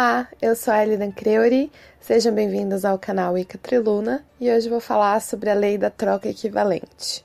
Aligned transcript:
Olá, 0.00 0.28
eu 0.40 0.56
sou 0.56 0.72
a 0.72 0.82
Elida 0.82 1.12
Creuri, 1.12 1.70
sejam 2.00 2.32
bem-vindos 2.32 2.86
ao 2.86 2.98
canal 2.98 3.36
Ica 3.36 3.58
Triluna 3.58 4.24
e 4.40 4.50
hoje 4.50 4.66
vou 4.66 4.80
falar 4.80 5.20
sobre 5.20 5.50
a 5.50 5.54
lei 5.54 5.76
da 5.76 5.90
troca 5.90 6.26
equivalente. 6.26 7.22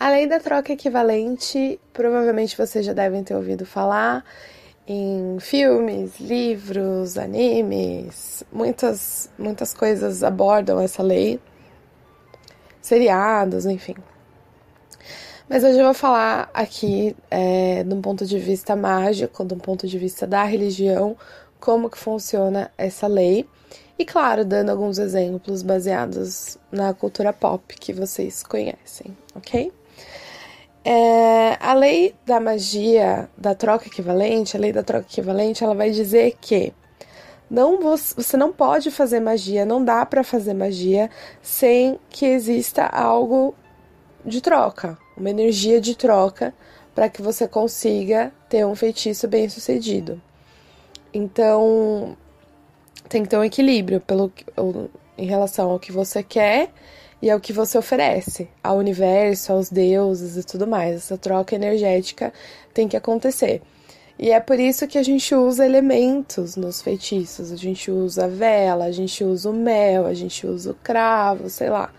A 0.00 0.08
lei 0.08 0.26
da 0.26 0.40
troca 0.40 0.72
equivalente, 0.72 1.78
provavelmente 1.92 2.56
vocês 2.56 2.86
já 2.86 2.94
devem 2.94 3.22
ter 3.22 3.34
ouvido 3.34 3.66
falar 3.66 4.24
em 4.86 5.36
filmes, 5.38 6.18
livros, 6.18 7.18
animes, 7.18 8.42
muitas, 8.50 9.30
muitas 9.38 9.74
coisas 9.74 10.22
abordam 10.22 10.80
essa 10.80 11.02
lei, 11.02 11.38
seriados, 12.80 13.66
enfim. 13.66 13.96
Mas 15.46 15.64
hoje 15.64 15.78
eu 15.78 15.84
vou 15.84 15.94
falar 15.94 16.50
aqui, 16.52 17.16
é, 17.30 17.82
de 17.82 17.94
um 17.94 18.02
ponto 18.02 18.26
de 18.26 18.38
vista 18.38 18.76
mágico, 18.76 19.44
de 19.46 19.54
um 19.54 19.58
ponto 19.58 19.86
de 19.86 19.98
vista 19.98 20.26
da 20.26 20.44
religião, 20.44 21.16
como 21.60 21.90
que 21.90 21.98
funciona 21.98 22.70
essa 22.76 23.06
lei. 23.06 23.46
E 23.98 24.04
claro, 24.04 24.44
dando 24.44 24.70
alguns 24.70 24.98
exemplos 24.98 25.62
baseados 25.62 26.56
na 26.70 26.94
cultura 26.94 27.32
pop 27.32 27.74
que 27.74 27.92
vocês 27.92 28.42
conhecem, 28.42 29.16
ok? 29.34 29.72
É, 30.84 31.56
a 31.60 31.74
lei 31.74 32.14
da 32.24 32.40
magia 32.40 33.28
da 33.36 33.54
troca 33.54 33.88
equivalente, 33.88 34.56
a 34.56 34.60
lei 34.60 34.72
da 34.72 34.82
troca 34.82 35.06
equivalente, 35.06 35.64
ela 35.64 35.74
vai 35.74 35.90
dizer 35.90 36.36
que 36.40 36.72
não 37.50 37.80
você 37.80 38.36
não 38.36 38.52
pode 38.52 38.90
fazer 38.90 39.20
magia, 39.20 39.66
não 39.66 39.84
dá 39.84 40.06
para 40.06 40.22
fazer 40.22 40.54
magia 40.54 41.10
sem 41.42 41.98
que 42.08 42.26
exista 42.26 42.86
algo 42.86 43.54
de 44.24 44.40
troca, 44.40 44.96
uma 45.16 45.30
energia 45.30 45.80
de 45.80 45.96
troca 45.96 46.54
para 46.94 47.08
que 47.08 47.22
você 47.22 47.48
consiga 47.48 48.32
ter 48.48 48.66
um 48.66 48.74
feitiço 48.74 49.26
bem 49.26 49.48
sucedido. 49.48 50.20
Então, 51.12 52.16
tem 53.08 53.22
que 53.22 53.28
ter 53.28 53.38
um 53.38 53.44
equilíbrio 53.44 54.00
pelo, 54.00 54.32
em 55.16 55.26
relação 55.26 55.70
ao 55.70 55.78
que 55.78 55.90
você 55.90 56.22
quer 56.22 56.70
e 57.20 57.30
ao 57.30 57.40
que 57.40 57.52
você 57.52 57.76
oferece 57.76 58.48
ao 58.62 58.76
universo, 58.76 59.52
aos 59.52 59.70
deuses 59.70 60.36
e 60.36 60.44
tudo 60.46 60.66
mais. 60.66 60.96
Essa 60.96 61.18
troca 61.18 61.54
energética 61.54 62.32
tem 62.72 62.86
que 62.86 62.96
acontecer. 62.96 63.62
E 64.18 64.30
é 64.30 64.40
por 64.40 64.58
isso 64.58 64.88
que 64.88 64.98
a 64.98 65.02
gente 65.02 65.34
usa 65.34 65.64
elementos 65.64 66.56
nos 66.56 66.82
feitiços. 66.82 67.52
A 67.52 67.56
gente 67.56 67.90
usa 67.90 68.26
vela, 68.26 68.86
a 68.86 68.92
gente 68.92 69.22
usa 69.22 69.50
o 69.50 69.52
mel, 69.52 70.06
a 70.06 70.14
gente 70.14 70.46
usa 70.46 70.72
o 70.72 70.74
cravo, 70.74 71.48
sei 71.48 71.70
lá 71.70 71.92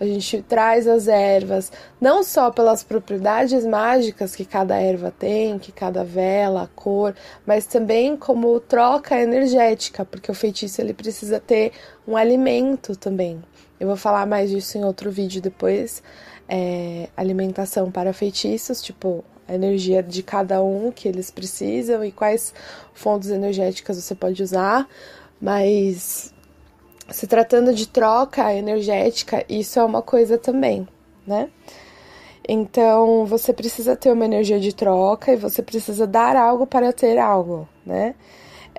a 0.00 0.06
gente 0.06 0.40
traz 0.40 0.88
as 0.88 1.06
ervas, 1.06 1.70
não 2.00 2.24
só 2.24 2.50
pelas 2.50 2.82
propriedades 2.82 3.66
mágicas 3.66 4.34
que 4.34 4.46
cada 4.46 4.74
erva 4.80 5.12
tem, 5.16 5.58
que 5.58 5.70
cada 5.70 6.02
vela, 6.02 6.62
a 6.62 6.66
cor, 6.66 7.14
mas 7.44 7.66
também 7.66 8.16
como 8.16 8.58
troca 8.60 9.20
energética, 9.20 10.02
porque 10.02 10.30
o 10.30 10.34
feitiço 10.34 10.80
ele 10.80 10.94
precisa 10.94 11.38
ter 11.38 11.72
um 12.08 12.16
alimento 12.16 12.96
também. 12.96 13.42
Eu 13.78 13.88
vou 13.88 13.96
falar 13.96 14.26
mais 14.26 14.48
disso 14.48 14.78
em 14.78 14.84
outro 14.84 15.10
vídeo 15.10 15.42
depois. 15.42 16.02
É, 16.48 17.08
alimentação 17.14 17.90
para 17.90 18.12
feitiços, 18.12 18.82
tipo 18.82 19.22
a 19.50 19.54
energia 19.54 20.00
de 20.00 20.22
cada 20.22 20.62
um 20.62 20.92
que 20.92 21.08
eles 21.08 21.28
precisam 21.28 22.04
e 22.04 22.12
quais 22.12 22.54
fontes 22.94 23.30
energéticas 23.30 23.96
você 24.00 24.14
pode 24.14 24.40
usar, 24.40 24.88
mas 25.40 26.32
se 27.10 27.26
tratando 27.26 27.74
de 27.74 27.88
troca 27.88 28.54
energética, 28.54 29.44
isso 29.48 29.80
é 29.80 29.84
uma 29.84 30.00
coisa 30.02 30.38
também, 30.38 30.86
né? 31.26 31.50
Então, 32.48 33.26
você 33.26 33.52
precisa 33.52 33.96
ter 33.96 34.12
uma 34.12 34.24
energia 34.24 34.60
de 34.60 34.72
troca 34.72 35.32
e 35.32 35.36
você 35.36 35.62
precisa 35.62 36.06
dar 36.06 36.36
algo 36.36 36.64
para 36.64 36.92
ter 36.92 37.18
algo, 37.18 37.68
né? 37.84 38.14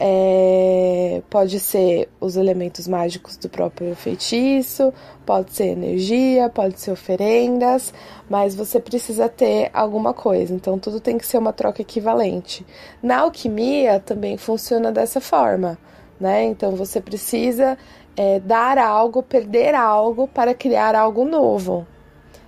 É, 0.03 1.21
pode 1.29 1.59
ser 1.59 2.09
os 2.19 2.35
elementos 2.35 2.87
mágicos 2.87 3.37
do 3.37 3.47
próprio 3.47 3.95
feitiço, 3.95 4.91
pode 5.23 5.53
ser 5.53 5.65
energia, 5.65 6.49
pode 6.49 6.79
ser 6.79 6.89
oferendas, 6.89 7.93
mas 8.27 8.55
você 8.55 8.79
precisa 8.79 9.29
ter 9.29 9.69
alguma 9.71 10.11
coisa. 10.11 10.55
Então, 10.55 10.79
tudo 10.79 10.99
tem 10.99 11.19
que 11.19 11.25
ser 11.27 11.37
uma 11.37 11.53
troca 11.53 11.83
equivalente. 11.83 12.65
Na 12.99 13.19
alquimia 13.19 13.99
também 13.99 14.37
funciona 14.37 14.91
dessa 14.91 15.21
forma, 15.21 15.77
né? 16.19 16.45
Então, 16.45 16.71
você 16.71 16.99
precisa 16.99 17.77
é, 18.17 18.39
dar 18.39 18.79
algo, 18.79 19.21
perder 19.21 19.75
algo 19.75 20.27
para 20.27 20.55
criar 20.55 20.95
algo 20.95 21.23
novo. 21.23 21.85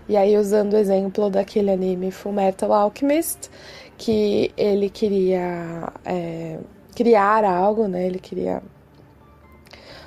E 0.10 0.18
aí, 0.18 0.36
usando 0.36 0.74
o 0.74 0.78
exemplo 0.78 1.30
daquele 1.30 1.70
anime 1.70 2.10
Full 2.10 2.34
Metal 2.34 2.74
Alchemist, 2.74 3.52
que 3.96 4.52
ele 4.58 4.90
queria 4.90 5.94
é, 6.04 6.58
criar 6.94 7.44
algo, 7.44 7.88
né? 7.88 8.06
Ele 8.06 8.20
queria 8.20 8.62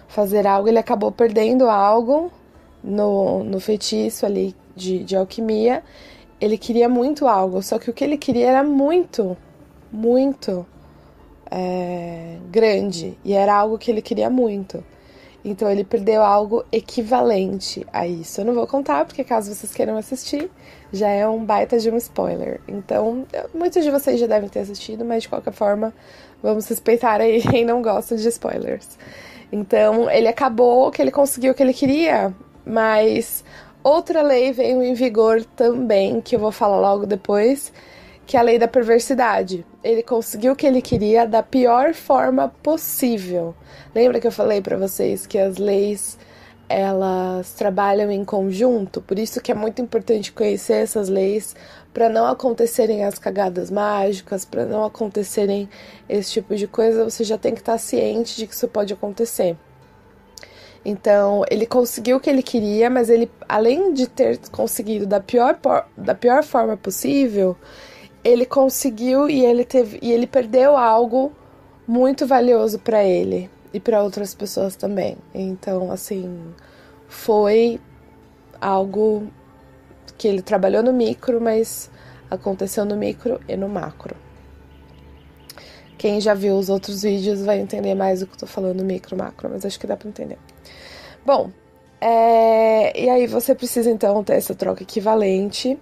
fazer 0.08 0.46
algo, 0.46 0.68
ele 0.68 0.78
acabou 0.78 1.12
perdendo 1.12 1.68
algo 1.68 2.30
no, 2.82 3.44
no 3.44 3.60
feitiço 3.60 4.24
ali 4.24 4.54
de, 4.74 5.04
de 5.04 5.16
alquimia. 5.16 5.82
Ele 6.40 6.56
queria 6.58 6.88
muito 6.88 7.26
algo, 7.26 7.62
só 7.62 7.78
que 7.78 7.90
o 7.90 7.92
que 7.92 8.04
ele 8.04 8.16
queria 8.16 8.48
era 8.48 8.62
muito, 8.62 9.36
muito 9.90 10.66
é, 11.50 12.38
grande. 12.50 13.18
E 13.24 13.32
era 13.32 13.54
algo 13.54 13.78
que 13.78 13.90
ele 13.90 14.02
queria 14.02 14.30
muito. 14.30 14.82
Então 15.46 15.70
ele 15.70 15.84
perdeu 15.84 16.22
algo 16.22 16.64
equivalente 16.72 17.86
a 17.92 18.04
isso. 18.04 18.40
Eu 18.40 18.44
não 18.44 18.52
vou 18.52 18.66
contar, 18.66 19.04
porque 19.04 19.22
caso 19.22 19.54
vocês 19.54 19.72
queiram 19.72 19.96
assistir, 19.96 20.50
já 20.92 21.08
é 21.08 21.26
um 21.28 21.44
baita 21.44 21.78
de 21.78 21.88
um 21.88 21.96
spoiler. 21.96 22.60
Então, 22.66 23.24
muitos 23.54 23.84
de 23.84 23.90
vocês 23.92 24.18
já 24.18 24.26
devem 24.26 24.48
ter 24.48 24.58
assistido, 24.58 25.04
mas 25.04 25.22
de 25.22 25.28
qualquer 25.28 25.52
forma, 25.52 25.94
vamos 26.42 26.66
respeitar 26.68 27.20
aí 27.20 27.40
quem 27.40 27.64
não 27.64 27.80
gosta 27.80 28.16
de 28.16 28.26
spoilers. 28.26 28.98
Então, 29.52 30.10
ele 30.10 30.26
acabou 30.26 30.90
que 30.90 31.00
ele 31.00 31.12
conseguiu 31.12 31.52
o 31.52 31.54
que 31.54 31.62
ele 31.62 31.72
queria, 31.72 32.34
mas 32.64 33.44
outra 33.84 34.22
lei 34.22 34.50
veio 34.50 34.82
em 34.82 34.94
vigor 34.94 35.44
também, 35.44 36.20
que 36.20 36.34
eu 36.34 36.40
vou 36.40 36.50
falar 36.50 36.80
logo 36.80 37.06
depois, 37.06 37.72
que 38.26 38.36
é 38.36 38.40
a 38.40 38.42
lei 38.42 38.58
da 38.58 38.66
perversidade. 38.66 39.64
Ele 39.82 40.02
conseguiu 40.02 40.52
o 40.52 40.56
que 40.56 40.66
ele 40.66 40.82
queria 40.82 41.26
da 41.26 41.42
pior 41.42 41.94
forma 41.94 42.48
possível. 42.62 43.54
Lembra 43.94 44.20
que 44.20 44.26
eu 44.26 44.32
falei 44.32 44.60
para 44.60 44.76
vocês 44.76 45.26
que 45.26 45.38
as 45.38 45.56
leis 45.56 46.18
elas 46.68 47.52
trabalham 47.52 48.10
em 48.10 48.24
conjunto, 48.24 49.00
por 49.00 49.18
isso 49.20 49.40
que 49.40 49.52
é 49.52 49.54
muito 49.54 49.80
importante 49.80 50.32
conhecer 50.32 50.82
essas 50.82 51.08
leis 51.08 51.54
para 51.94 52.08
não 52.08 52.26
acontecerem 52.26 53.04
as 53.04 53.18
cagadas 53.18 53.70
mágicas, 53.70 54.44
para 54.44 54.66
não 54.66 54.84
acontecerem 54.84 55.68
esse 56.08 56.32
tipo 56.32 56.56
de 56.56 56.66
coisa, 56.66 57.04
você 57.04 57.22
já 57.24 57.38
tem 57.38 57.54
que 57.54 57.60
estar 57.60 57.78
ciente 57.78 58.36
de 58.36 58.46
que 58.46 58.54
isso 58.54 58.68
pode 58.68 58.92
acontecer. 58.92 59.56
Então, 60.84 61.42
ele 61.50 61.66
conseguiu 61.66 62.18
o 62.18 62.20
que 62.20 62.30
ele 62.30 62.42
queria, 62.42 62.88
mas 62.90 63.10
ele, 63.10 63.30
além 63.48 63.92
de 63.92 64.06
ter 64.06 64.38
conseguido 64.50 65.06
da 65.06 65.20
pior, 65.20 65.58
da 65.96 66.14
pior 66.14 66.44
forma 66.44 66.76
possível, 66.76 67.56
ele 68.26 68.44
conseguiu 68.44 69.30
e 69.30 69.44
ele 69.44 69.64
teve 69.64 70.00
e 70.02 70.10
ele 70.10 70.26
perdeu 70.26 70.76
algo 70.76 71.32
muito 71.86 72.26
valioso 72.26 72.76
para 72.80 73.04
ele 73.04 73.48
e 73.72 73.78
para 73.78 74.02
outras 74.02 74.34
pessoas 74.34 74.74
também. 74.74 75.16
Então, 75.32 75.92
assim, 75.92 76.52
foi 77.06 77.80
algo 78.60 79.28
que 80.18 80.26
ele 80.26 80.42
trabalhou 80.42 80.82
no 80.82 80.92
micro, 80.92 81.40
mas 81.40 81.88
aconteceu 82.28 82.84
no 82.84 82.96
micro 82.96 83.40
e 83.48 83.56
no 83.56 83.68
macro. 83.68 84.16
Quem 85.96 86.20
já 86.20 86.34
viu 86.34 86.56
os 86.56 86.68
outros 86.68 87.02
vídeos 87.02 87.42
vai 87.42 87.60
entender 87.60 87.94
mais 87.94 88.20
do 88.20 88.26
que 88.26 88.34
eu 88.34 88.40
tô 88.40 88.46
falando 88.46 88.84
micro, 88.84 89.16
macro, 89.16 89.48
mas 89.48 89.64
acho 89.64 89.78
que 89.78 89.86
dá 89.86 89.96
para 89.96 90.08
entender. 90.08 90.38
Bom, 91.24 91.52
é... 92.00 93.00
e 93.00 93.08
aí 93.08 93.26
você 93.28 93.54
precisa 93.54 93.88
então 93.88 94.24
ter 94.24 94.34
essa 94.34 94.54
troca 94.54 94.82
equivalente 94.82 95.78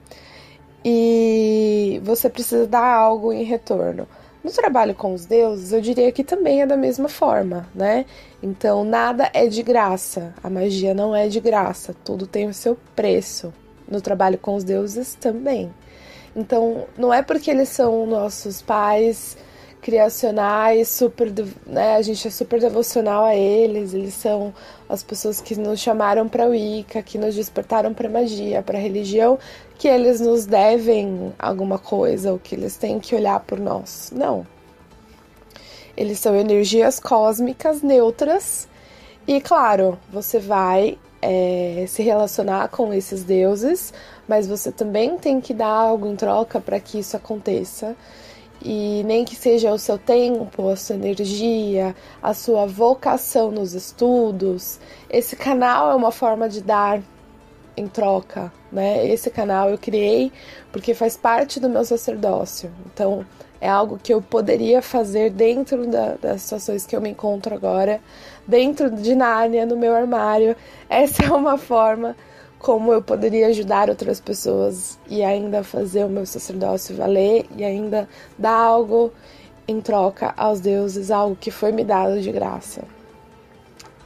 e 0.84 2.00
você 2.04 2.28
precisa 2.28 2.66
dar 2.66 2.84
algo 2.84 3.32
em 3.32 3.42
retorno. 3.42 4.06
No 4.42 4.50
trabalho 4.52 4.94
com 4.94 5.14
os 5.14 5.25
deuses, 5.25 5.72
eu 5.72 5.81
diria 5.81 6.12
que 6.12 6.22
também 6.22 6.60
é 6.60 6.66
da 6.66 6.76
mesma 6.76 7.08
forma, 7.08 7.66
né? 7.75 8.04
Então, 8.42 8.84
nada 8.84 9.31
é 9.32 9.46
de 9.46 9.62
graça. 9.62 10.34
A 10.42 10.50
magia 10.50 10.92
não 10.92 11.16
é 11.16 11.28
de 11.28 11.40
graça. 11.40 11.94
Tudo 12.04 12.26
tem 12.26 12.46
o 12.46 12.52
seu 12.52 12.76
preço. 12.94 13.54
No 13.88 14.02
trabalho 14.02 14.36
com 14.36 14.54
os 14.54 14.62
deuses 14.62 15.14
também. 15.14 15.72
Então, 16.36 16.86
não 16.98 17.12
é 17.12 17.22
porque 17.22 17.50
eles 17.50 17.70
são 17.70 18.04
nossos 18.04 18.60
pais 18.60 19.38
criacionais, 19.84 20.88
super, 20.88 21.31
né, 21.66 21.96
a 21.96 22.00
gente 22.00 22.26
é 22.26 22.31
super 22.31 22.58
devocional 22.58 23.22
a 23.26 23.36
eles, 23.36 23.92
eles 23.92 24.14
são 24.14 24.50
as 24.88 25.02
pessoas 25.02 25.42
que 25.42 25.54
nos 25.56 25.78
chamaram 25.78 26.26
para 26.26 26.48
o 26.48 26.54
Ica, 26.54 27.02
que 27.02 27.19
nos 27.19 27.34
despertaram 27.34 27.92
para 27.92 28.08
magia, 28.08 28.62
para 28.62 28.78
religião, 28.78 29.38
que 29.79 29.88
eles 29.88 30.21
nos 30.21 30.47
devem 30.47 31.32
alguma 31.38 31.79
coisa 31.79 32.32
ou 32.32 32.38
que 32.38 32.55
eles 32.55 32.76
têm 32.76 33.00
que 33.00 33.15
olhar 33.15 33.41
por 33.41 33.59
nós. 33.59 34.12
Não. 34.15 34.47
Eles 35.97 36.19
são 36.19 36.35
energias 36.35 36.99
cósmicas 36.99 37.82
neutras 37.82 38.69
e, 39.26 39.41
claro, 39.41 39.99
você 40.12 40.38
vai 40.38 40.99
é, 41.23 41.87
se 41.88 42.03
relacionar 42.03 42.69
com 42.69 42.93
esses 42.93 43.25
deuses, 43.25 43.94
mas 44.29 44.47
você 44.47 44.71
também 44.71 45.17
tem 45.17 45.41
que 45.41 45.55
dar 45.55 45.69
algo 45.69 46.06
em 46.06 46.17
troca 46.17 46.61
para 46.61 46.79
que 46.81 46.99
isso 46.99 47.17
aconteça. 47.17 47.97
e 48.62 49.03
nem 49.05 49.25
que 49.27 49.37
seja 49.37 49.73
o 49.73 49.79
seu 49.79 49.99
tempo, 49.99 50.70
a 50.70 50.77
sua 50.77 50.97
energia, 50.97 51.94
a 52.23 52.32
sua 52.32 52.67
vocação 52.67 53.50
nos 53.50 53.75
estudos, 53.75 54.79
esse 55.11 55.37
canal 55.37 55.91
é 55.91 55.94
uma 55.94 56.11
forma 56.11 56.49
de 56.49 56.62
dar 56.62 57.03
em 57.76 57.87
troca, 57.87 58.53
né? 58.71 59.06
Esse 59.06 59.31
canal 59.31 59.71
eu 59.71 59.79
criei 59.79 60.32
porque 60.73 60.94
faz 60.94 61.17
parte 61.17 61.59
do 61.59 61.69
meu 61.69 61.85
sacerdócio. 61.85 62.71
Então, 62.87 63.25
é 63.61 63.69
algo 63.69 63.99
que 64.03 64.12
eu 64.12 64.21
poderia 64.21 64.82
fazer 64.82 65.31
dentro 65.31 65.87
da, 65.87 66.17
das 66.17 66.43
situações 66.43 66.87
que 66.87 66.94
eu 66.94 67.00
me 67.00 67.11
encontro 67.11 67.55
agora, 67.55 68.00
dentro 68.47 68.91
de 68.91 69.15
Nárnia, 69.15 69.65
no 69.65 69.76
meu 69.76 69.94
armário. 69.94 70.55
Essa 70.88 71.25
é 71.25 71.31
uma 71.31 71.56
forma 71.56 72.17
como 72.59 72.93
eu 72.93 73.03
poderia 73.03 73.49
ajudar 73.49 73.91
outras 73.91 74.20
pessoas 74.20 74.99
e 75.09 75.23
ainda 75.23 75.62
fazer 75.62 76.05
o 76.05 76.09
meu 76.09 76.25
sacerdócio 76.25 76.97
valer 76.97 77.47
e 77.56 77.65
ainda 77.65 78.09
dar 78.38 78.56
algo 78.56 79.12
em 79.67 79.81
troca 79.81 80.32
aos 80.37 80.61
deuses, 80.61 81.11
algo 81.11 81.37
que 81.37 81.50
foi 81.50 81.73
me 81.73 81.85
dado 81.85 82.20
de 82.20 82.31
graça. 82.31 82.82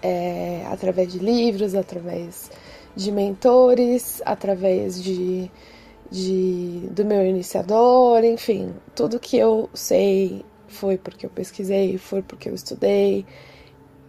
É, 0.01 0.65
através 0.71 1.13
de 1.13 1.19
livros, 1.19 1.75
através 1.75 2.51
de 2.99 3.13
mentores, 3.13 4.21
através 4.27 5.01
de, 5.01 5.49
de 6.11 6.89
do 6.91 7.05
meu 7.05 7.25
iniciador, 7.25 8.25
enfim, 8.25 8.75
tudo 8.93 9.21
que 9.21 9.37
eu 9.39 9.71
sei 9.73 10.45
foi 10.67 10.99
porque 10.99 11.25
eu 11.25 11.31
pesquisei, 11.31 11.97
foi 11.97 12.23
porque 12.23 12.49
eu 12.49 12.55
estudei 12.57 13.25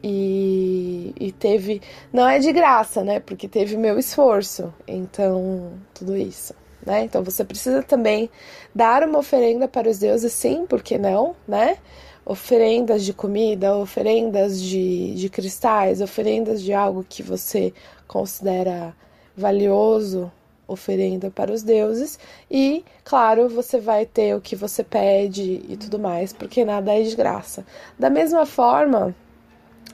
e, 0.03 1.13
e 1.19 1.31
teve, 1.31 1.83
não 2.11 2.27
é 2.27 2.39
de 2.39 2.51
graça, 2.51 3.03
né? 3.03 3.19
Porque 3.19 3.47
teve 3.47 3.77
meu 3.77 3.99
esforço, 3.99 4.73
então 4.87 5.73
tudo 5.93 6.17
isso. 6.17 6.55
Né? 6.83 7.03
Então 7.03 7.23
você 7.23 7.45
precisa 7.45 7.83
também 7.83 8.27
dar 8.73 9.03
uma 9.03 9.19
oferenda 9.19 9.67
para 9.67 9.87
os 9.87 9.99
deuses, 9.99 10.33
sim, 10.33 10.65
porque 10.67 10.97
não, 10.97 11.35
né? 11.47 11.77
Oferendas 12.25 13.05
de 13.05 13.13
comida, 13.13 13.75
oferendas 13.75 14.59
de, 14.59 15.13
de 15.13 15.29
cristais, 15.29 16.01
oferendas 16.01 16.59
de 16.63 16.73
algo 16.73 17.05
que 17.07 17.21
você 17.21 17.71
considera 18.09 18.95
valioso 19.37 20.31
oferenda 20.67 21.31
para 21.31 21.51
os 21.51 21.63
deuses 21.63 22.19
e, 22.49 22.83
claro, 23.03 23.47
você 23.47 23.79
vai 23.79 24.05
ter 24.05 24.35
o 24.35 24.41
que 24.41 24.55
você 24.55 24.83
pede 24.83 25.63
e 25.69 25.77
tudo 25.77 25.97
mais, 25.99 26.33
porque 26.33 26.65
nada 26.65 26.93
é 26.93 27.01
de 27.03 27.15
graça. 27.15 27.65
Da 27.97 28.09
mesma 28.09 28.45
forma, 28.45 29.15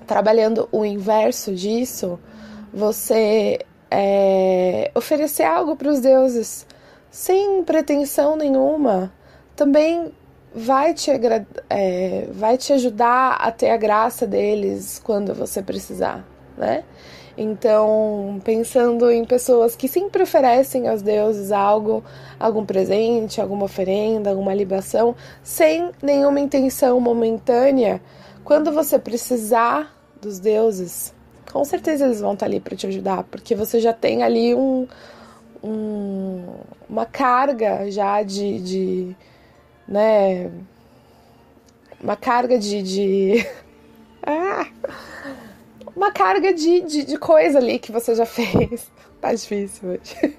trabalhando 0.08 0.68
o 0.72 0.86
inverso 0.86 1.54
disso, 1.54 2.18
você 2.74 3.60
é, 3.92 4.92
oferecer 4.96 5.44
algo 5.44 5.76
para 5.76 5.90
os 5.90 6.00
deuses 6.00 6.66
sem 7.12 7.64
pretensão 7.64 8.36
nenhuma 8.36 9.14
também 9.56 10.12
vai 10.54 10.94
te, 10.94 11.12
é, 11.70 12.28
vai 12.32 12.58
te 12.58 12.72
ajudar 12.74 13.34
a 13.36 13.52
ter 13.52 13.70
a 13.70 13.78
graça 13.78 14.26
deles 14.26 15.02
quando 15.04 15.34
você 15.34 15.62
precisar, 15.62 16.26
né? 16.58 16.84
Então, 17.38 18.40
pensando 18.46 19.12
em 19.12 19.26
pessoas 19.26 19.76
que 19.76 19.88
sempre 19.88 20.24
oferecem 20.24 20.88
aos 20.88 21.02
deuses 21.02 21.52
algo, 21.52 22.04
algum 22.40 22.66
presente, 22.66 23.42
alguma 23.42 23.66
oferenda, 23.66 24.30
alguma 24.30 24.54
libação, 24.54 25.16
sem 25.44 25.92
nenhuma 26.02 26.40
intenção 26.40 27.00
momentânea, 27.00 28.02
quando 28.44 28.72
você 28.72 28.98
precisar 28.98 29.94
dos 30.22 30.40
deuses, 30.40 31.14
com 31.52 31.66
certeza 31.66 32.06
eles 32.06 32.22
vão 32.22 32.34
estar 32.34 32.46
ali 32.46 32.62
para 32.62 32.76
te 32.76 32.88
ajudar, 32.88 33.24
porque 33.24 33.54
você 33.54 33.82
já 33.82 33.92
tem 33.92 34.24
ali 34.24 34.56
um, 34.56 34.88
um 35.62 36.44
uma 36.90 37.06
carga 37.06 37.90
já 37.92 38.24
de, 38.24 38.60
de 38.60 39.16
né, 39.88 40.52
uma 42.02 42.16
carga 42.16 42.58
de, 42.58 42.82
de... 42.82 43.48
ah! 44.26 44.68
Uma 45.96 46.12
carga 46.12 46.54
de, 46.54 46.82
de, 46.82 47.06
de 47.06 47.18
coisa 47.18 47.60
ali 47.60 47.80
que 47.80 47.92
você 47.92 48.14
já 48.14 48.26
fez. 48.28 48.92
tá 49.22 49.34
difícil 49.34 49.90
hoje. 49.90 50.38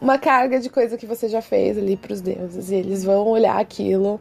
uma 0.00 0.18
carga 0.18 0.58
de 0.58 0.70
coisa 0.70 0.96
que 0.96 1.06
você 1.06 1.28
já 1.28 1.42
fez 1.42 1.78
ali 1.78 1.96
para 1.96 2.12
os 2.12 2.20
deuses. 2.20 2.70
E 2.70 2.76
eles 2.76 3.04
vão 3.04 3.26
olhar 3.28 3.58
aquilo 3.58 4.20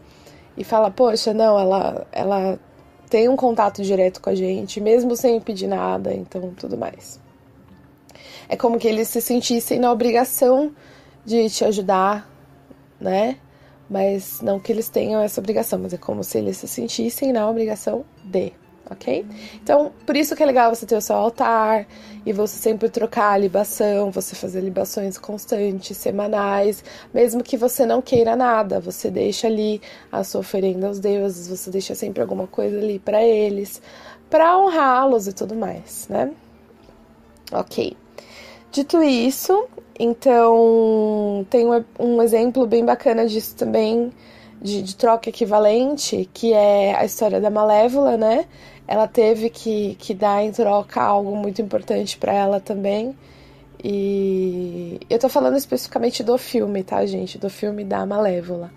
e 0.58 0.64
falar: 0.64 0.92
Poxa, 0.92 1.34
não, 1.34 1.60
ela, 1.60 2.08
ela 2.12 2.60
tem 3.10 3.30
um 3.30 3.36
contato 3.36 3.82
direto 3.82 4.22
com 4.22 4.30
a 4.30 4.36
gente, 4.36 4.82
mesmo 4.82 5.16
sem 5.16 5.40
pedir 5.40 5.68
nada, 5.68 6.14
então 6.14 6.54
tudo 6.58 6.78
mais. 6.78 7.20
É 8.50 8.56
como 8.56 8.78
que 8.78 8.88
eles 8.88 9.08
se 9.08 9.22
sentissem 9.22 9.80
na 9.80 9.92
obrigação 9.92 10.74
de 11.26 11.50
te 11.50 11.64
ajudar, 11.64 12.30
né? 13.00 13.38
Mas 13.90 14.42
não 14.42 14.60
que 14.60 14.72
eles 14.72 14.90
tenham 14.90 15.22
essa 15.22 15.40
obrigação, 15.40 15.80
mas 15.80 15.94
é 15.94 15.98
como 15.98 16.24
se 16.24 16.38
eles 16.38 16.58
se 16.58 16.68
sentissem 16.68 17.32
na 17.32 17.50
obrigação 17.50 18.06
de 18.24 18.54
ok? 18.94 19.26
Então, 19.62 19.92
por 20.06 20.16
isso 20.16 20.36
que 20.36 20.42
é 20.42 20.46
legal 20.46 20.74
você 20.74 20.86
ter 20.86 20.96
o 20.96 21.02
seu 21.02 21.16
altar 21.16 21.86
e 22.26 22.32
você 22.32 22.58
sempre 22.58 22.90
trocar 22.90 23.34
a 23.34 23.38
libação, 23.38 24.10
você 24.10 24.36
fazer 24.36 24.62
libações 24.62 25.18
constantes, 25.18 25.98
semanais, 25.98 26.84
mesmo 27.14 27.44
que 27.44 27.58
você 27.58 27.86
não 27.86 28.02
queira 28.02 28.36
nada, 28.36 28.80
você 28.80 29.12
deixa 29.12 29.48
ali 29.48 29.82
a 30.12 30.24
sua 30.24 30.42
oferenda 30.42 30.88
aos 30.88 31.00
deuses, 31.00 31.48
você 31.48 31.70
deixa 31.70 31.94
sempre 31.94 32.22
alguma 32.22 32.48
coisa 32.48 32.78
ali 32.78 32.98
para 33.00 33.22
eles, 33.22 33.82
para 34.30 34.58
honrá-los 34.58 35.28
e 35.28 35.34
tudo 35.34 35.56
mais, 35.56 36.08
né? 36.10 36.32
Ok. 37.52 37.96
Dito 38.72 39.04
isso, 39.04 39.68
então 40.00 41.46
tem 41.50 41.68
um, 42.00 42.22
exemplo 42.22 42.66
bem 42.66 42.84
bacana 42.84 43.28
disso 43.28 43.56
também. 43.56 44.12
De, 44.60 44.82
de, 44.82 44.96
troca 44.96 45.30
equivalente, 45.30 46.30
que 46.34 46.54
é 46.54 46.96
a 46.96 47.04
história 47.04 47.42
da 47.42 47.50
Malévola, 47.50 48.16
né? 48.16 48.46
Ela 48.88 49.08
teve 49.08 49.50
que, 49.50 49.96
que 49.96 50.14
dar 50.14 50.44
em 50.44 50.52
troca 50.52 51.02
algo 51.02 51.36
muito 51.36 51.62
importante 51.62 52.18
para 52.18 52.34
ela 52.34 52.60
também. 52.60 53.16
E 53.84 55.00
eu 55.10 55.20
tô 55.20 55.28
falando 55.28 55.58
especificamente 55.58 56.24
do 56.24 56.38
filme, 56.38 56.84
tá, 56.84 57.06
gente? 57.06 57.38
Do 57.38 57.50
filme 57.50 57.84
da 57.84 58.06
Malévola, 58.06 58.72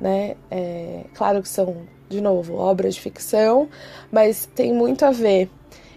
né? 0.00 0.36
É, 0.50 1.04
claro 1.14 1.42
que 1.42 1.48
são, 1.48 1.76
de 2.08 2.20
novo, 2.20 2.54
obras 2.56 2.94
de 2.94 3.00
ficção, 3.00 3.68
mas 4.10 4.46
tem 4.54 4.72
muito 4.72 5.04
a 5.04 5.10
ver. 5.10 5.50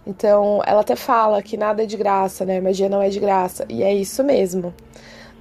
Então, 0.07 0.61
ela 0.65 0.81
até 0.81 0.95
fala 0.95 1.41
que 1.41 1.57
nada 1.57 1.83
é 1.83 1.85
de 1.85 1.97
graça, 1.97 2.45
né? 2.45 2.61
Magia 2.61 2.89
não 2.89 3.01
é 3.01 3.09
de 3.09 3.19
graça. 3.19 3.65
E 3.69 3.83
é 3.83 3.93
isso 3.93 4.23
mesmo. 4.23 4.73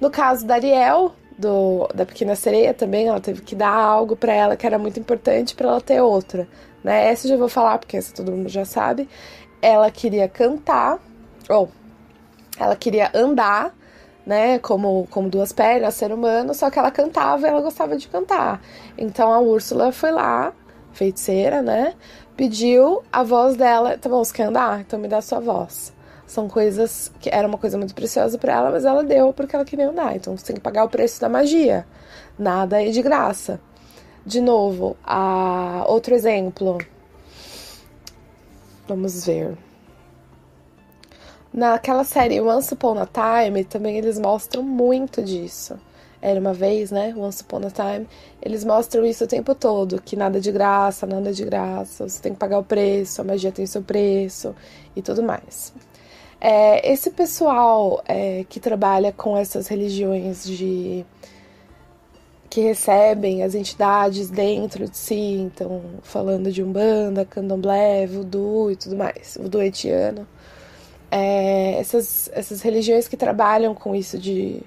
No 0.01 0.09
caso 0.09 0.45
da 0.45 0.55
Ariel, 0.55 1.13
do, 1.37 1.87
da 1.93 2.05
Pequena 2.05 2.35
Sereia 2.35 2.73
também, 2.73 3.07
ela 3.07 3.19
teve 3.19 3.41
que 3.41 3.55
dar 3.55 3.73
algo 3.73 4.15
para 4.15 4.33
ela 4.33 4.55
que 4.55 4.65
era 4.65 4.77
muito 4.79 4.99
importante 4.99 5.55
para 5.55 5.69
ela 5.69 5.81
ter 5.81 6.01
outra, 6.01 6.47
né? 6.83 7.07
Essa 7.07 7.27
eu 7.27 7.31
já 7.31 7.37
vou 7.37 7.49
falar 7.49 7.77
porque 7.77 7.97
essa 7.97 8.13
todo 8.13 8.31
mundo 8.31 8.49
já 8.49 8.65
sabe. 8.65 9.09
Ela 9.61 9.89
queria 9.91 10.27
cantar, 10.29 10.99
ou 11.49 11.69
ela 12.59 12.75
queria 12.75 13.11
andar, 13.13 13.75
né, 14.25 14.59
como, 14.59 15.07
como 15.09 15.29
duas 15.29 15.51
pernas, 15.51 15.93
ser 15.93 16.11
humano, 16.11 16.53
só 16.53 16.69
que 16.69 16.79
ela 16.79 16.91
cantava 16.91 17.45
e 17.45 17.49
ela 17.49 17.61
gostava 17.61 17.97
de 17.97 18.07
cantar. 18.07 18.61
Então 18.97 19.31
a 19.31 19.39
Úrsula 19.39 19.91
foi 19.91 20.11
lá, 20.11 20.53
feiticeira, 20.93 21.61
né, 21.61 21.93
pediu 22.35 23.03
a 23.11 23.23
voz 23.23 23.55
dela, 23.55 23.97
tá 23.97 24.09
bom, 24.09 24.23
você 24.23 24.33
quer 24.33 24.43
andar? 24.45 24.81
Então 24.81 24.97
me 24.99 25.07
dá 25.07 25.21
sua 25.21 25.39
voz. 25.39 25.94
São 26.27 26.47
coisas 26.47 27.11
que 27.19 27.29
era 27.29 27.47
uma 27.47 27.57
coisa 27.57 27.77
muito 27.77 27.93
preciosa 27.93 28.37
para 28.37 28.53
ela, 28.53 28.71
mas 28.71 28.83
ela 28.83 29.03
deu 29.03 29.31
porque 29.31 29.55
ela 29.55 29.65
queria 29.65 29.89
andar. 29.89 30.15
Então 30.15 30.35
você 30.35 30.45
tem 30.45 30.55
que 30.55 30.61
pagar 30.61 30.83
o 30.83 30.89
preço 30.89 31.21
da 31.21 31.29
magia. 31.29 31.85
Nada 32.37 32.83
é 32.83 32.89
de 32.89 33.01
graça. 33.01 33.59
De 34.25 34.41
novo, 34.41 34.97
a... 35.03 35.85
outro 35.87 36.15
exemplo. 36.15 36.79
Vamos 38.87 39.25
ver. 39.25 39.55
Naquela 41.53 42.03
série 42.03 42.41
Once 42.41 42.73
Upon 42.73 42.97
a 42.99 43.07
Time, 43.07 43.63
também 43.63 43.97
eles 43.97 44.19
mostram 44.19 44.61
muito 44.61 45.23
disso. 45.23 45.79
Era 46.21 46.39
uma 46.39 46.53
vez, 46.53 46.91
né? 46.91 47.13
Once 47.15 47.43
Upon 47.43 47.61
a 47.67 47.71
Time. 47.71 48.07
Eles 48.41 48.65
mostram 48.65 49.05
isso 49.05 49.23
o 49.23 49.27
tempo 49.27 49.55
todo: 49.55 50.01
que 50.01 50.15
nada 50.15 50.41
de 50.41 50.51
graça, 50.51 51.05
nada 51.05 51.31
de 51.31 51.45
graça. 51.45 52.09
Você 52.09 52.21
tem 52.21 52.33
que 52.33 52.39
pagar 52.39 52.59
o 52.59 52.63
preço, 52.63 53.21
a 53.21 53.23
magia 53.23 53.51
tem 53.51 53.65
seu 53.65 53.81
preço 53.81 54.55
e 54.95 55.01
tudo 55.01 55.23
mais. 55.23 55.71
É, 56.47 56.93
esse 56.93 57.09
pessoal 57.09 58.03
é, 58.07 58.45
que 58.47 58.59
trabalha 58.59 59.11
com 59.11 59.35
essas 59.35 59.67
religiões 59.67 60.45
de 60.45 61.03
que 62.47 62.61
recebem 62.61 63.41
as 63.41 63.55
entidades 63.55 64.29
dentro 64.29 64.87
de 64.87 64.95
si, 64.95 65.15
então 65.15 65.81
falando 66.03 66.51
de 66.51 66.61
Umbanda, 66.61 67.25
Candomblé, 67.25 68.05
Voodoo 68.05 68.69
e 68.69 68.75
tudo 68.75 68.95
mais, 68.95 69.35
Voodoo 69.41 69.63
etiano. 69.63 70.27
É, 71.09 71.79
essas, 71.79 72.29
essas 72.31 72.61
religiões 72.61 73.07
que 73.07 73.17
trabalham 73.17 73.73
com 73.73 73.95
isso 73.95 74.19
de, 74.19 74.61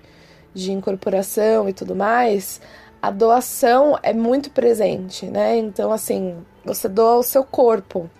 de 0.52 0.72
incorporação 0.72 1.68
e 1.68 1.72
tudo 1.72 1.94
mais, 1.94 2.60
a 3.00 3.12
doação 3.12 3.96
é 4.02 4.12
muito 4.12 4.50
presente, 4.50 5.26
né? 5.26 5.56
Então, 5.56 5.92
assim, 5.92 6.36
você 6.64 6.88
doa 6.88 7.18
o 7.18 7.22
seu 7.22 7.44
corpo 7.44 8.10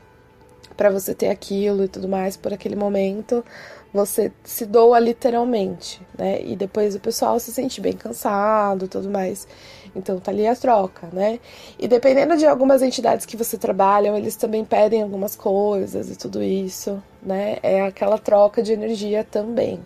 para 0.78 0.90
você 0.90 1.12
ter 1.12 1.28
aquilo 1.28 1.84
e 1.84 1.88
tudo 1.88 2.08
mais 2.08 2.36
por 2.36 2.52
aquele 2.54 2.76
momento, 2.76 3.44
você 3.92 4.30
se 4.44 4.64
doa 4.64 5.00
literalmente, 5.00 6.00
né? 6.16 6.40
E 6.40 6.54
depois 6.54 6.94
o 6.94 7.00
pessoal 7.00 7.40
se 7.40 7.52
sente 7.52 7.80
bem 7.80 7.94
cansado 7.94 8.86
tudo 8.86 9.10
mais. 9.10 9.48
Então 9.96 10.20
tá 10.20 10.30
ali 10.30 10.46
a 10.46 10.54
troca, 10.54 11.08
né? 11.12 11.40
E 11.80 11.88
dependendo 11.88 12.36
de 12.36 12.46
algumas 12.46 12.80
entidades 12.80 13.26
que 13.26 13.36
você 13.36 13.58
trabalha, 13.58 14.16
eles 14.16 14.36
também 14.36 14.64
pedem 14.64 15.02
algumas 15.02 15.34
coisas 15.34 16.10
e 16.10 16.16
tudo 16.16 16.40
isso, 16.40 17.02
né? 17.20 17.58
É 17.60 17.82
aquela 17.82 18.16
troca 18.16 18.62
de 18.62 18.72
energia 18.72 19.24
também. 19.24 19.80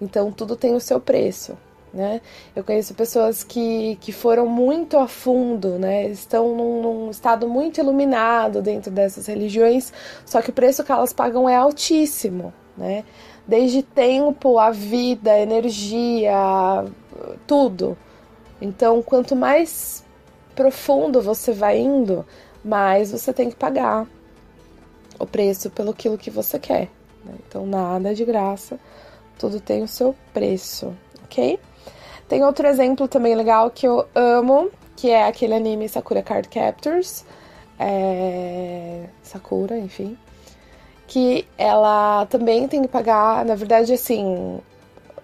Então 0.00 0.32
tudo 0.32 0.56
tem 0.56 0.74
o 0.74 0.80
seu 0.80 1.00
preço, 1.00 1.56
né? 1.92 2.20
Eu 2.56 2.64
conheço 2.64 2.94
pessoas 2.94 3.44
que, 3.44 3.96
que 4.00 4.12
foram 4.12 4.46
muito 4.46 4.98
a 4.98 5.06
fundo, 5.06 5.78
né? 5.78 6.08
Estão 6.08 6.56
num, 6.56 6.82
num, 6.82 7.10
estado 7.10 7.48
muito 7.48 7.78
iluminado 7.78 8.62
dentro 8.62 8.90
dessas 8.90 9.26
religiões, 9.26 9.92
só 10.24 10.40
que 10.40 10.50
o 10.50 10.52
preço 10.52 10.82
que 10.82 10.92
elas 10.92 11.12
pagam 11.12 11.48
é 11.48 11.56
altíssimo, 11.56 12.52
né? 12.76 13.04
Desde 13.46 13.82
tempo, 13.82 14.58
a 14.58 14.70
vida, 14.70 15.32
a 15.32 15.40
energia, 15.40 16.84
tudo. 17.46 17.98
Então, 18.60 19.02
quanto 19.02 19.34
mais 19.34 20.04
profundo 20.54 21.20
você 21.20 21.52
vai 21.52 21.78
indo, 21.78 22.24
mais 22.64 23.10
você 23.10 23.32
tem 23.32 23.50
que 23.50 23.56
pagar 23.56 24.06
o 25.18 25.26
preço 25.26 25.70
pelo 25.70 25.90
aquilo 25.90 26.16
que 26.16 26.30
você 26.30 26.58
quer. 26.58 26.88
Né? 27.24 27.34
Então, 27.46 27.66
nada 27.66 28.14
de 28.14 28.24
graça, 28.24 28.78
tudo 29.38 29.60
tem 29.60 29.82
o 29.82 29.88
seu 29.88 30.14
preço, 30.32 30.94
ok? 31.24 31.58
Tem 32.32 32.42
outro 32.42 32.66
exemplo 32.66 33.06
também 33.06 33.34
legal 33.34 33.70
que 33.70 33.86
eu 33.86 34.06
amo, 34.14 34.70
que 34.96 35.10
é 35.10 35.28
aquele 35.28 35.52
anime 35.52 35.86
Sakura 35.86 36.22
Card 36.22 36.48
Captors. 36.48 37.26
É... 37.78 39.04
Sakura, 39.22 39.76
enfim. 39.76 40.16
Que 41.06 41.46
ela 41.58 42.24
também 42.30 42.66
tem 42.66 42.80
que 42.80 42.88
pagar, 42.88 43.44
na 43.44 43.54
verdade, 43.54 43.92
assim. 43.92 44.58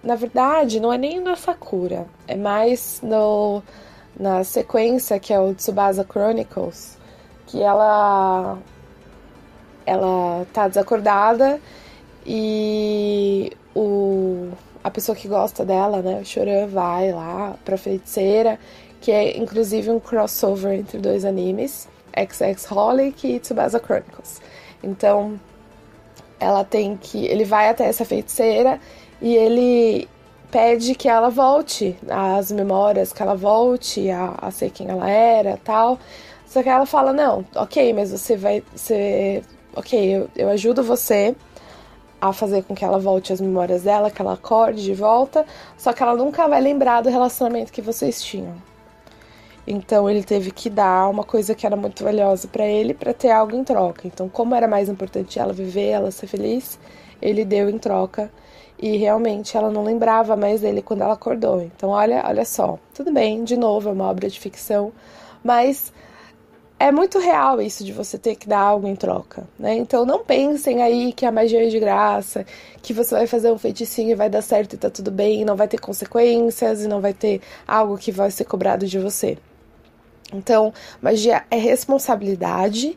Na 0.03 0.17
verdade, 0.17 0.81
não 0.81 0.93
é 0.93 0.99
nem 0.99 1.19
na 1.19 1.35
Sakura, 1.35 2.07
é 2.27 2.37
mais 2.37 3.01
no, 3.03 3.63
na 4.15 4.45
sequência 4.45 5.19
que 5.19 5.33
é 5.33 5.41
o 5.41 5.55
Tsubasa 5.55 6.05
Chronicles, 6.05 6.99
que 7.47 7.63
ela 7.63 8.59
ela 9.87 10.47
tá 10.53 10.69
desacordada 10.69 11.59
e 12.27 13.51
o 13.75 14.51
a 14.89 14.91
pessoa 14.91 15.15
que 15.15 15.29
gosta 15.29 15.65
dela, 15.65 16.01
né, 16.03 16.21
o 16.21 16.25
Choran, 16.25 16.67
vai 16.67 17.13
lá 17.13 17.55
pra 17.65 17.77
feiticeira, 17.77 18.59
que 19.01 19.13
é 19.13 19.37
inclusive 19.39 19.91
um 19.91 20.01
crossover 20.01 20.73
entre 20.79 20.99
dois 20.99 21.25
animes, 21.25 21.87
XX 22.17 22.73
Holic 22.73 23.27
e 23.27 23.39
Tsubasa 23.39 23.79
Chronicles. 23.79 24.41
Então, 24.83 25.39
ela 26.41 26.65
tem 26.65 26.97
que. 26.97 27.27
Ele 27.27 27.45
vai 27.45 27.69
até 27.69 27.85
essa 27.85 28.05
feiticeira 28.05 28.81
e 29.21 29.37
ele 29.37 30.09
pede 30.51 30.95
que 30.95 31.09
ela 31.09 31.29
volte 31.29 31.97
às 32.09 32.51
memórias, 32.51 33.13
que 33.13 33.23
ela 33.23 33.35
volte 33.35 34.11
a, 34.11 34.35
a 34.41 34.51
ser 34.51 34.71
quem 34.71 34.89
ela 34.89 35.09
era 35.09 35.59
tal. 35.63 35.99
Só 36.47 36.63
que 36.63 36.69
ela 36.69 36.87
fala: 36.87 37.13
Não, 37.13 37.45
ok, 37.55 37.93
mas 37.93 38.11
você 38.11 38.37
vai. 38.37 38.63
Você, 38.75 39.43
ok, 39.77 40.17
eu, 40.17 40.31
eu 40.35 40.49
ajudo 40.49 40.83
você 40.83 41.37
a 42.21 42.33
fazer 42.33 42.65
com 42.65 42.75
que 42.75 42.85
ela 42.85 42.99
volte 42.99 43.33
às 43.33 43.41
memórias 43.41 43.83
dela, 43.83 44.11
que 44.11 44.21
ela 44.21 44.35
acorde 44.35 44.83
de 44.83 44.95
volta, 44.95 45.47
só 45.77 45.93
que 45.93 46.03
ela 46.03 46.17
nunca 46.17 46.49
vai 46.49 46.61
lembrar 46.61 47.01
do 47.03 47.09
relacionamento 47.09 47.73
que 47.73 47.81
vocês 47.81 48.23
tinham. 48.23 48.55
Então 49.67 50.09
ele 50.09 50.25
teve 50.25 50.51
que 50.51 50.71
dar 50.71 51.09
uma 51.11 51.23
coisa 51.23 51.55
que 51.55 51.67
era 51.67 51.77
muito 51.77 52.03
valiosa 52.03 52.49
para 52.49 52.67
ele 52.67 52.95
para 52.95 53.13
ter 53.13 53.31
algo 53.31 53.55
em 53.55 53.63
troca. 53.63 54.07
Então, 54.07 54.29
como 54.29 54.55
era 54.55 54.67
mais 54.67 54.89
importante 54.89 55.39
ela 55.39 55.53
viver, 55.53 55.89
ela 55.91 56.11
ser 56.11 56.27
feliz, 56.27 56.79
ele 57.21 57.45
deu 57.45 57.69
em 57.69 57.79
troca 57.79 58.31
e 58.79 58.97
realmente 58.97 59.57
ela 59.57 59.71
não 59.71 59.85
lembrava 59.85 60.37
mais 60.37 60.63
dele 60.63 60.81
quando 60.81 61.03
ela 61.03 61.13
acordou. 61.13 61.61
Então, 61.63 61.91
olha, 61.91 62.25
olha 62.27 62.45
só. 62.45 62.79
Tudo 62.95 63.13
bem, 63.13 63.45
de 63.45 63.57
novo, 63.57 63.91
é 63.91 63.93
uma 63.93 64.09
obra 64.09 64.29
de 64.29 64.41
ficção, 64.41 64.91
mas 65.45 65.93
é 66.79 66.93
muito 66.93 67.19
real 67.19 67.61
isso 67.61 67.85
de 67.85 67.93
você 67.93 68.17
ter 68.17 68.37
que 68.37 68.49
dar 68.49 68.61
algo 68.61 68.87
em 68.87 68.95
troca, 68.95 69.49
né? 69.59 69.75
Então 69.75 70.05
não 70.07 70.25
pensem 70.25 70.83
aí 70.83 71.13
que 71.13 71.27
a 71.27 71.33
magia 71.33 71.67
é 71.67 71.69
de 71.69 71.81
graça, 71.81 72.47
que 72.81 72.93
você 72.93 73.15
vai 73.15 73.27
fazer 73.27 73.51
um 73.51 73.59
feiticinho 73.59 74.11
e 74.11 74.15
vai 74.15 74.31
dar 74.31 74.43
certo 74.43 74.75
e 74.75 74.77
tá 74.77 74.89
tudo 74.89 75.11
bem, 75.11 75.43
e 75.43 75.45
não 75.45 75.57
vai 75.57 75.67
ter 75.67 75.79
consequências 75.79 76.85
e 76.85 76.89
não 76.89 77.01
vai 77.01 77.13
ter 77.13 77.41
algo 77.67 77.99
que 77.99 78.13
vai 78.13 78.31
ser 78.31 78.45
cobrado 78.45 78.87
de 78.87 78.99
você. 78.99 79.37
Então, 80.33 80.73
magia 81.03 81.45
é 81.51 81.57
responsabilidade 81.57 82.97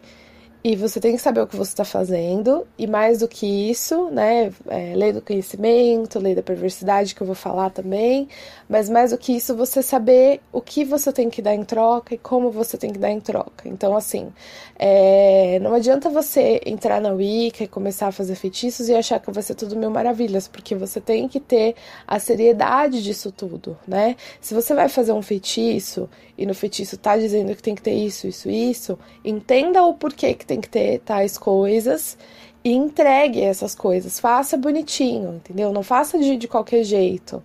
e 0.64 0.76
você 0.76 1.00
tem 1.00 1.16
que 1.16 1.22
saber 1.22 1.42
o 1.42 1.48
que 1.48 1.56
você 1.56 1.72
está 1.72 1.84
fazendo, 1.84 2.68
e 2.78 2.86
mais 2.86 3.20
do 3.20 3.28
que 3.28 3.48
isso, 3.70 4.10
né? 4.12 4.52
É, 4.68 4.94
lei 4.96 5.12
do 5.12 5.22
conhecimento, 5.22 6.20
lei 6.20 6.36
da 6.36 6.44
perversidade, 6.44 7.16
que 7.16 7.22
eu 7.22 7.26
vou 7.26 7.36
falar 7.36 7.72
também, 7.72 8.28
mas 8.70 8.88
mais 8.88 9.10
do 9.10 9.18
que 9.18 9.34
isso, 9.34 9.56
você 9.56 9.82
saber 9.82 10.40
o 10.52 10.62
que 10.62 10.86
você 10.86 11.12
tem 11.12 11.30
que 11.30 11.42
dar 11.42 11.56
em 11.56 11.64
troca 11.64 12.14
e 12.14 12.18
como 12.18 12.52
você 12.52 12.78
tem 12.78 12.92
que 12.92 13.00
dar 13.00 13.10
em 13.10 13.20
troca. 13.20 13.68
Então, 13.68 13.96
assim, 13.96 14.32
é, 14.78 15.60
não 15.62 15.74
adianta 15.74 16.10
você 16.10 16.62
entrar 16.66 17.02
na 17.02 17.12
Wicca 17.12 17.64
e 17.64 17.68
começar 17.68 18.08
a 18.08 18.12
fazer 18.12 18.36
feitiços 18.36 18.88
e 18.88 18.94
achar 18.94 19.20
que 19.20 19.32
vai 19.32 19.42
ser 19.42 19.56
tudo 19.56 19.76
mil 19.76 19.90
maravilhas, 19.90 20.48
porque 20.48 20.76
você 20.76 21.02
tem 21.02 21.28
que 21.28 21.40
ter 21.40 21.76
a 22.08 22.20
seriedade 22.20 23.02
disso 23.02 23.32
tudo, 23.32 23.78
né? 23.88 24.16
Se 24.40 24.54
você 24.54 24.74
vai 24.76 24.90
fazer 24.90 25.12
um 25.12 25.22
feitiço 25.22 26.08
e 26.38 26.46
no 26.46 26.54
feitiço 26.54 26.98
tá 26.98 27.18
dizendo 27.18 27.56
que 27.56 27.62
tem 27.62 27.76
que 27.76 27.82
ter 27.82 27.94
isso, 27.94 28.28
isso, 28.28 28.50
isso, 28.50 29.00
entenda 29.24 29.84
o 29.84 29.94
porquê 29.94 30.34
que 30.34 30.46
tem 30.52 30.60
que 30.60 30.70
ter 30.70 31.00
tais 31.00 31.38
coisas 31.38 32.18
e 32.62 32.74
entregue 32.74 33.42
essas 33.42 33.74
coisas. 33.74 34.20
Faça 34.20 34.58
bonitinho, 34.58 35.36
entendeu? 35.36 35.72
Não 35.72 35.82
faça 35.82 36.20
de, 36.20 36.36
de 36.36 36.48
qualquer 36.48 36.84
jeito. 36.84 37.42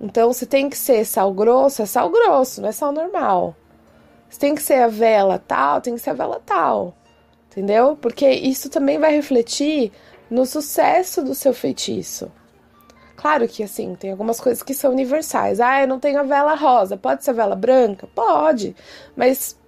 Então, 0.00 0.32
se 0.32 0.46
tem 0.46 0.70
que 0.70 0.78
ser 0.78 1.04
sal 1.04 1.34
grosso, 1.34 1.82
é 1.82 1.86
sal 1.86 2.08
grosso, 2.08 2.62
não 2.62 2.70
é 2.70 2.72
sal 2.72 2.92
normal. 2.92 3.54
Se 4.30 4.38
tem 4.38 4.54
que 4.54 4.62
ser 4.62 4.82
a 4.82 4.88
vela 4.88 5.38
tal, 5.38 5.82
tem 5.82 5.94
que 5.94 6.00
ser 6.00 6.10
a 6.10 6.14
vela 6.14 6.40
tal. 6.44 6.94
Entendeu? 7.50 7.94
Porque 8.00 8.30
isso 8.30 8.70
também 8.70 8.98
vai 8.98 9.14
refletir 9.14 9.92
no 10.30 10.46
sucesso 10.46 11.22
do 11.22 11.34
seu 11.34 11.52
feitiço. 11.52 12.32
Claro 13.16 13.46
que 13.46 13.62
assim, 13.62 13.94
tem 13.96 14.12
algumas 14.12 14.40
coisas 14.40 14.62
que 14.62 14.72
são 14.72 14.92
universais. 14.92 15.60
Ah, 15.60 15.82
eu 15.82 15.88
não 15.88 16.00
tenho 16.00 16.20
a 16.20 16.22
vela 16.22 16.54
rosa, 16.54 16.96
pode 16.96 17.22
ser 17.22 17.32
a 17.32 17.34
vela 17.34 17.54
branca? 17.54 18.06
Pode, 18.14 18.74
mas 19.14 19.59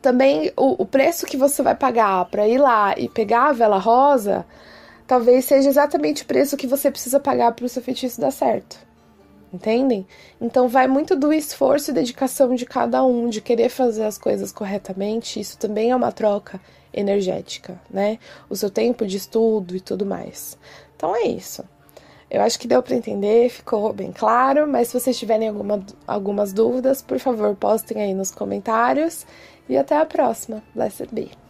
também 0.00 0.52
o, 0.56 0.82
o 0.82 0.86
preço 0.86 1.26
que 1.26 1.36
você 1.36 1.62
vai 1.62 1.74
pagar 1.74 2.24
para 2.26 2.46
ir 2.48 2.58
lá 2.58 2.94
e 2.96 3.08
pegar 3.08 3.48
a 3.48 3.52
vela 3.52 3.78
rosa 3.78 4.44
talvez 5.06 5.44
seja 5.44 5.68
exatamente 5.68 6.22
o 6.22 6.26
preço 6.26 6.56
que 6.56 6.66
você 6.66 6.90
precisa 6.90 7.20
pagar 7.20 7.52
para 7.52 7.66
o 7.66 7.68
seu 7.68 7.82
feitiço 7.82 8.20
dar 8.20 8.30
certo. 8.30 8.78
Entendem? 9.52 10.06
Então 10.40 10.66
vai 10.66 10.88
muito 10.88 11.14
do 11.14 11.30
esforço 11.30 11.90
e 11.90 11.94
dedicação 11.94 12.54
de 12.54 12.64
cada 12.64 13.04
um, 13.04 13.28
de 13.28 13.42
querer 13.42 13.68
fazer 13.68 14.04
as 14.04 14.16
coisas 14.16 14.50
corretamente. 14.50 15.38
Isso 15.38 15.58
também 15.58 15.90
é 15.90 15.96
uma 15.96 16.10
troca 16.10 16.58
energética, 16.94 17.78
né? 17.90 18.18
O 18.48 18.56
seu 18.56 18.70
tempo 18.70 19.06
de 19.06 19.18
estudo 19.18 19.76
e 19.76 19.80
tudo 19.80 20.06
mais. 20.06 20.56
Então 20.96 21.14
é 21.14 21.24
isso. 21.24 21.62
Eu 22.30 22.40
acho 22.40 22.58
que 22.58 22.66
deu 22.66 22.82
para 22.82 22.96
entender, 22.96 23.50
ficou 23.50 23.92
bem 23.92 24.10
claro, 24.10 24.66
mas 24.66 24.88
se 24.88 24.98
vocês 24.98 25.18
tiverem 25.18 25.48
alguma, 25.48 25.84
algumas 26.06 26.50
dúvidas, 26.54 27.02
por 27.02 27.18
favor, 27.18 27.54
postem 27.54 28.00
aí 28.00 28.14
nos 28.14 28.30
comentários 28.30 29.26
e 29.68 29.76
até 29.76 29.96
a 29.96 30.06
próxima. 30.06 30.62
Blessed 30.74 31.08
be. 31.12 31.41